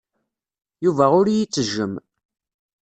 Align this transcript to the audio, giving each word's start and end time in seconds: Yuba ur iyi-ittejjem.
Yuba 0.83 1.05
ur 1.19 1.25
iyi-ittejjem. 1.27 1.93